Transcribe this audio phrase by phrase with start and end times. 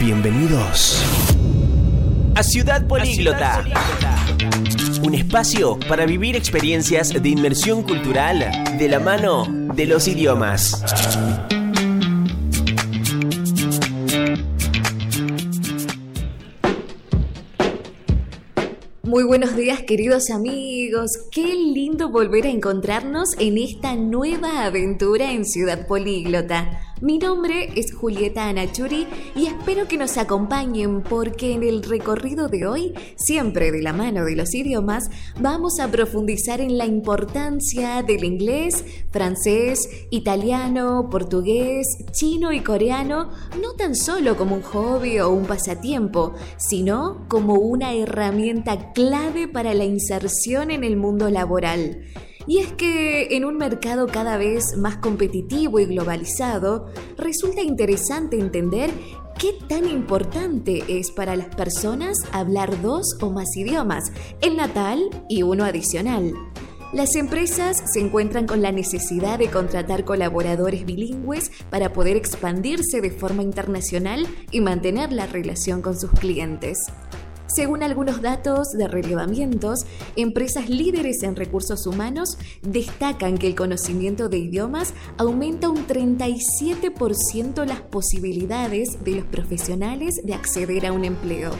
[0.00, 1.02] Bienvenidos
[2.34, 3.64] a Ciudad Políglota.
[5.04, 10.82] Un espacio para vivir experiencias de inmersión cultural de la mano de los idiomas.
[19.04, 25.44] Muy buenos días queridos amigos, qué lindo volver a encontrarnos en esta nueva aventura en
[25.44, 26.80] Ciudad Políglota.
[27.00, 32.66] Mi nombre es Julieta Anachuri y espero que nos acompañen porque en el recorrido de
[32.66, 35.10] hoy, siempre de la mano de los idiomas,
[35.40, 43.72] vamos a profundizar en la importancia del inglés, francés, italiano, portugués, chino y coreano, no
[43.72, 49.84] tan solo como un hobby o un pasatiempo, sino como una herramienta clave para la
[49.84, 52.04] inserción en el mundo laboral.
[52.46, 56.86] Y es que en un mercado cada vez más competitivo y globalizado,
[57.16, 58.90] resulta interesante entender
[59.38, 65.42] qué tan importante es para las personas hablar dos o más idiomas, el natal y
[65.42, 66.34] uno adicional.
[66.94, 73.10] Las empresas se encuentran con la necesidad de contratar colaboradores bilingües para poder expandirse de
[73.10, 76.78] forma internacional y mantener la relación con sus clientes.
[77.46, 79.80] Según algunos datos de relevamientos,
[80.16, 87.82] empresas líderes en recursos humanos destacan que el conocimiento de idiomas aumenta un 37% las
[87.82, 91.50] posibilidades de los profesionales de acceder a un empleo.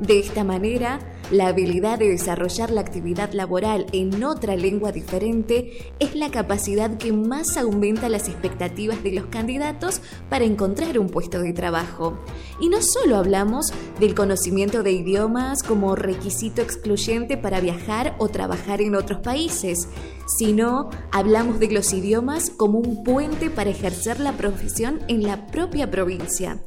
[0.00, 0.98] De esta manera,
[1.30, 7.12] la habilidad de desarrollar la actividad laboral en otra lengua diferente es la capacidad que
[7.12, 12.18] más aumenta las expectativas de los candidatos para encontrar un puesto de trabajo.
[12.60, 18.80] Y no solo hablamos del conocimiento de idiomas como requisito excluyente para viajar o trabajar
[18.80, 19.88] en otros países,
[20.26, 25.88] sino hablamos de los idiomas como un puente para ejercer la profesión en la propia
[25.88, 26.60] provincia.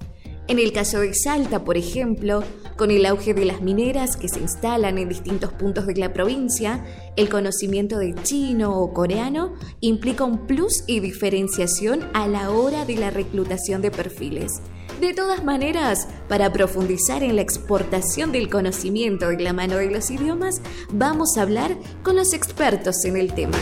[0.50, 2.42] En el caso de Salta, por ejemplo,
[2.78, 6.86] con el auge de las mineras que se instalan en distintos puntos de la provincia,
[7.18, 12.96] el conocimiento de chino o coreano implica un plus y diferenciación a la hora de
[12.96, 14.62] la reclutación de perfiles.
[15.02, 20.10] De todas maneras, para profundizar en la exportación del conocimiento de la mano de los
[20.10, 20.62] idiomas,
[20.94, 23.58] vamos a hablar con los expertos en el tema.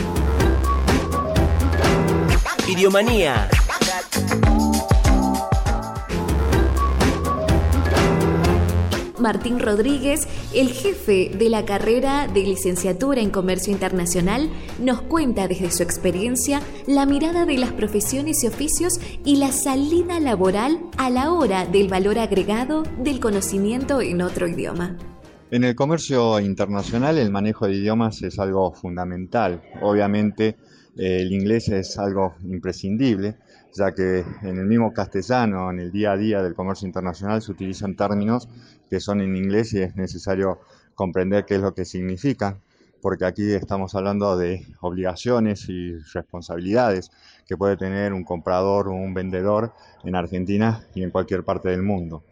[2.68, 3.48] Idiomanía.
[9.26, 14.48] Martín Rodríguez, el jefe de la carrera de licenciatura en Comercio Internacional,
[14.78, 20.20] nos cuenta desde su experiencia la mirada de las profesiones y oficios y la salida
[20.20, 24.96] laboral a la hora del valor agregado del conocimiento en otro idioma.
[25.50, 29.60] En el comercio internacional el manejo de idiomas es algo fundamental.
[29.82, 30.56] Obviamente
[30.96, 33.36] el inglés es algo imprescindible,
[33.74, 37.52] ya que en el mismo castellano, en el día a día del comercio internacional, se
[37.52, 38.48] utilizan términos
[38.88, 40.60] que son en inglés y es necesario
[40.94, 42.62] comprender qué es lo que significan,
[43.02, 47.10] porque aquí estamos hablando de obligaciones y responsabilidades
[47.46, 51.82] que puede tener un comprador o un vendedor en Argentina y en cualquier parte del
[51.82, 52.24] mundo.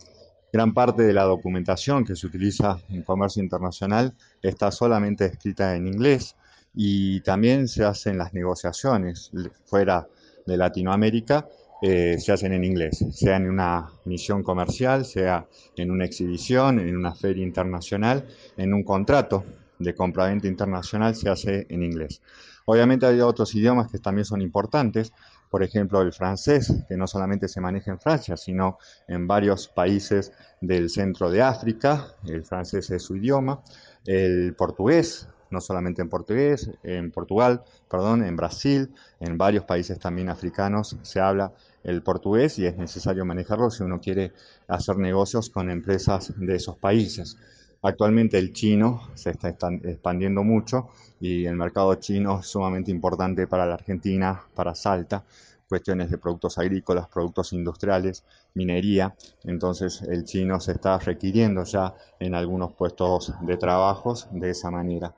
[0.52, 5.86] Gran parte de la documentación que se utiliza en comercio internacional está solamente escrita en
[5.86, 6.36] inglés
[6.74, 9.30] y también se hacen las negociaciones
[9.64, 10.06] fuera
[10.46, 11.48] de Latinoamérica,
[11.82, 15.46] eh, se hacen en inglés, sea en una misión comercial, sea
[15.76, 18.26] en una exhibición, en una feria internacional,
[18.56, 19.44] en un contrato
[19.78, 22.22] de compraventa internacional se hace en inglés.
[22.66, 25.12] Obviamente hay otros idiomas que también son importantes,
[25.50, 30.32] por ejemplo el francés, que no solamente se maneja en Francia, sino en varios países
[30.60, 33.62] del centro de África, el francés es su idioma,
[34.06, 40.28] el portugués, no solamente en portugués, en Portugal, perdón, en Brasil, en varios países también
[40.28, 41.52] africanos se habla
[41.84, 44.32] el portugués y es necesario manejarlo si uno quiere
[44.68, 47.38] hacer negocios con empresas de esos países.
[47.82, 50.88] Actualmente el chino se está expandiendo mucho
[51.20, 55.22] y el mercado chino es sumamente importante para la Argentina, para Salta,
[55.68, 59.14] cuestiones de productos agrícolas, productos industriales, minería.
[59.44, 65.14] Entonces el chino se está requiriendo ya en algunos puestos de trabajos de esa manera.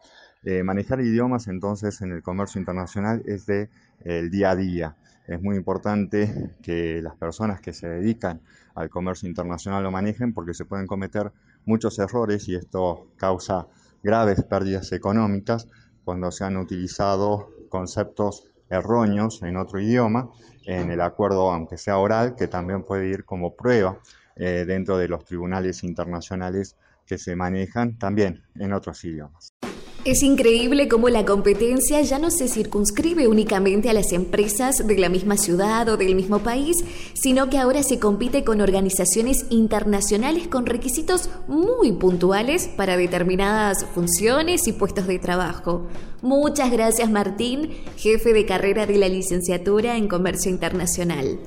[0.49, 3.69] Eh, manejar idiomas entonces en el comercio internacional es de
[4.05, 4.97] el día a día.
[5.27, 8.41] Es muy importante que las personas que se dedican
[8.77, 11.33] al comercio internacional lo manejen porque se pueden cometer
[11.65, 13.67] muchos errores y esto causa
[14.05, 15.67] graves pérdidas económicas
[16.05, 20.31] cuando se han utilizado conceptos erróneos en otro idioma
[20.65, 23.99] en el acuerdo, aunque sea oral, que también puede ir como prueba
[24.37, 29.57] eh, dentro de los tribunales internacionales que se manejan también en otros idiomas.
[30.07, 35.09] Es increíble cómo la competencia ya no se circunscribe únicamente a las empresas de la
[35.09, 36.77] misma ciudad o del mismo país,
[37.15, 44.69] sino que ahora se compite con organizaciones internacionales con requisitos muy puntuales para determinadas funciones
[44.69, 45.89] y puestos de trabajo.
[46.23, 51.41] Muchas gracias Martín, jefe de carrera de la licenciatura en Comercio Internacional.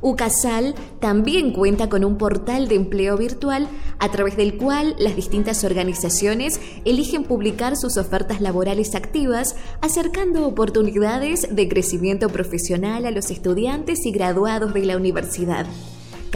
[0.00, 5.64] UCASAL también cuenta con un portal de empleo virtual a través del cual las distintas
[5.64, 14.06] organizaciones eligen publicar sus ofertas laborales activas, acercando oportunidades de crecimiento profesional a los estudiantes
[14.06, 15.66] y graduados de la universidad.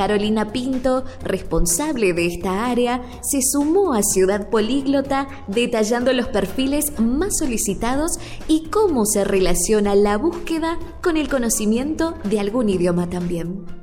[0.00, 7.37] Carolina Pinto, responsable de esta área, se sumó a Ciudad Políglota detallando los perfiles más
[7.37, 8.12] solicitados
[8.49, 13.79] y cómo se relaciona la búsqueda con el conocimiento de algún idioma también.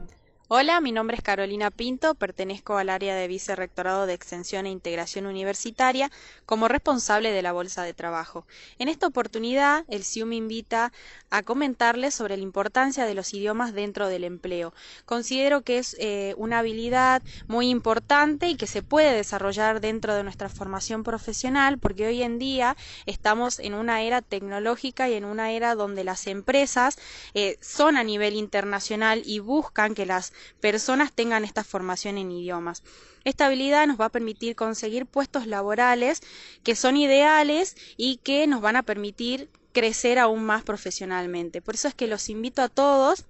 [0.49, 5.25] Hola, mi nombre es Carolina Pinto, pertenezco al área de Vicerrectorado de Extensión e Integración
[5.25, 6.09] Universitaria
[6.45, 8.47] como responsable de la Bolsa de Trabajo.
[8.79, 10.93] En esta oportunidad, el CIU me invita
[11.29, 14.73] a comentarles sobre la importancia de los idiomas dentro del empleo.
[15.03, 20.23] Considero que es eh, una habilidad muy importante y que se puede desarrollar dentro de
[20.23, 25.51] nuestra formación profesional porque hoy en día estamos en una era tecnológica y en una
[25.51, 26.97] era donde las empresas
[27.33, 32.83] eh, son a nivel internacional y buscan que las personas tengan esta formación en idiomas.
[33.23, 36.21] Esta habilidad nos va a permitir conseguir puestos laborales
[36.63, 41.61] que son ideales y que nos van a permitir crecer aún más profesionalmente.
[41.61, 43.25] Por eso es que los invito a todos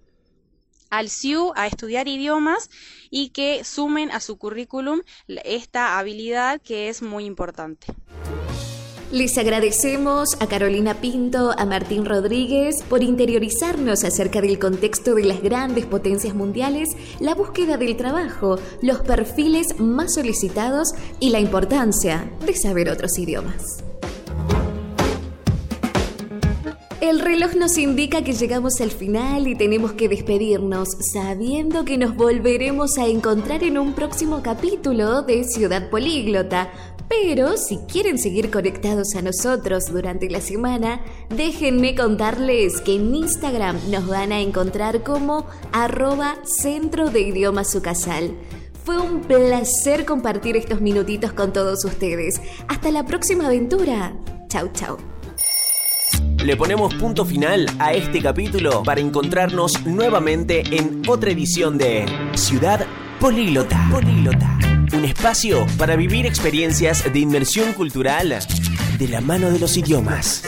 [0.89, 2.69] al CIU a estudiar idiomas
[3.09, 7.87] y que sumen a su currículum esta habilidad que es muy importante.
[9.11, 15.41] Les agradecemos a Carolina Pinto, a Martín Rodríguez por interiorizarnos acerca del contexto de las
[15.41, 16.89] grandes potencias mundiales,
[17.21, 20.89] la búsqueda del trabajo, los perfiles más solicitados
[21.21, 23.86] y la importancia de saber otros idiomas.
[27.07, 32.17] El reloj nos indica que llegamos al final y tenemos que despedirnos, sabiendo que nos
[32.17, 36.69] volveremos a encontrar en un próximo capítulo de Ciudad Políglota.
[37.07, 40.99] Pero si quieren seguir conectados a nosotros durante la semana,
[41.29, 48.33] déjenme contarles que en Instagram nos van a encontrar como arroba centro de idiomas Sucasal.
[48.83, 52.41] Fue un placer compartir estos minutitos con todos ustedes.
[52.67, 54.13] Hasta la próxima aventura.
[54.49, 55.16] Chau, chau.
[56.43, 62.05] Le ponemos punto final a este capítulo para encontrarnos nuevamente en otra edición de
[62.35, 62.85] Ciudad
[63.19, 63.87] Políglota.
[63.91, 64.57] Políglota.
[64.93, 68.37] Un espacio para vivir experiencias de inmersión cultural
[68.97, 70.43] de la mano de los idiomas.